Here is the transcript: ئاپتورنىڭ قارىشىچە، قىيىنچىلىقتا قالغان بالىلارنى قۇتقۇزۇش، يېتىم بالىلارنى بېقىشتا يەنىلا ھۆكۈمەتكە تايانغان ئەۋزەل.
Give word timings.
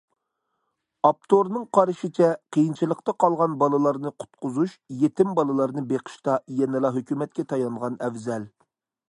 ئاپتورنىڭ 1.09 1.67
قارىشىچە، 1.77 2.29
قىيىنچىلىقتا 2.57 3.15
قالغان 3.25 3.53
بالىلارنى 3.65 4.13
قۇتقۇزۇش، 4.23 4.75
يېتىم 5.03 5.37
بالىلارنى 5.41 5.85
بېقىشتا 5.93 6.41
يەنىلا 6.63 6.95
ھۆكۈمەتكە 6.99 7.49
تايانغان 7.55 8.03
ئەۋزەل. 8.09 8.51